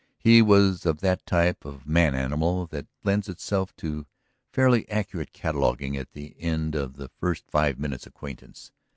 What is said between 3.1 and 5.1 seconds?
itself to fairly